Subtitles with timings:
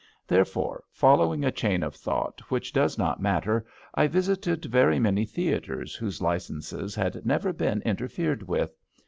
[0.25, 5.93] Therefore, following a chain of thought which does not matter, I visited very many theatres
[5.93, 8.75] whose licenses had never been inter fered with.